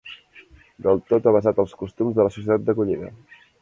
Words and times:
Del 0.85 1.03
tot 1.11 1.29
avesat 1.33 1.63
als 1.67 1.79
costums 1.85 2.19
de 2.19 2.29
la 2.29 2.35
societat 2.41 2.69
d'acollida. 2.69 3.17